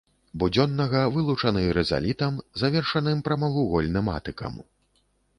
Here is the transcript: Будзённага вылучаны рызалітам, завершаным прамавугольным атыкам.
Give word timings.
Будзённага 0.41 1.01
вылучаны 1.17 1.61
рызалітам, 1.77 2.39
завершаным 2.61 3.21
прамавугольным 3.27 4.09
атыкам. 4.17 4.57